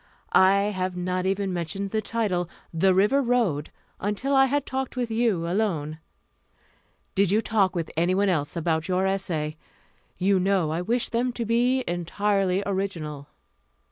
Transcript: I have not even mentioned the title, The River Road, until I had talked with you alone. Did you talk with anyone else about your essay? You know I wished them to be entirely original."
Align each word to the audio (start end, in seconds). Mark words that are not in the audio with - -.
I 0.31 0.55
have 0.73 0.97
not 0.97 1.27
even 1.27 1.53
mentioned 1.53 1.91
the 1.91 2.01
title, 2.01 2.49
The 2.73 2.91
River 2.95 3.21
Road, 3.21 3.69
until 3.99 4.35
I 4.35 4.45
had 4.45 4.65
talked 4.65 4.95
with 4.95 5.11
you 5.11 5.47
alone. 5.47 5.99
Did 7.13 7.29
you 7.29 7.39
talk 7.39 7.75
with 7.75 7.91
anyone 7.95 8.27
else 8.27 8.55
about 8.55 8.87
your 8.87 9.05
essay? 9.05 9.57
You 10.17 10.39
know 10.39 10.71
I 10.71 10.81
wished 10.81 11.11
them 11.11 11.31
to 11.33 11.45
be 11.45 11.83
entirely 11.87 12.63
original." 12.65 13.27